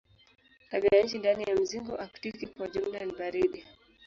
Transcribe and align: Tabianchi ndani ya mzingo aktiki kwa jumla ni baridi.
Tabianchi 0.71 1.17
ndani 1.19 1.43
ya 1.43 1.55
mzingo 1.55 1.95
aktiki 1.95 2.47
kwa 2.47 2.67
jumla 2.67 2.99
ni 2.99 3.13
baridi. 3.13 3.63